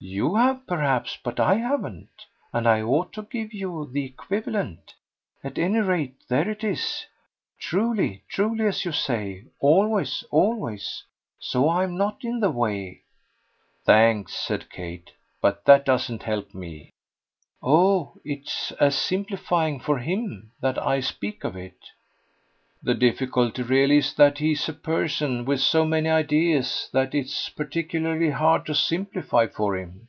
[0.00, 4.94] "You have perhaps, but I haven't, and I ought to give you the equivalent.
[5.42, 7.04] At any rate there it is.
[7.58, 11.02] 'Truly, truly' as you say 'always, always.'
[11.40, 13.00] So I'm not in the way."
[13.86, 15.10] "Thanks," said Kate
[15.42, 16.90] "but that doesn't help me."
[17.60, 21.76] "Oh it's as simplifying for HIM that I speak of it."
[22.80, 28.30] "The difficulty really is that he's a person with so many ideas that it's particularly
[28.30, 30.06] hard to simplify for him.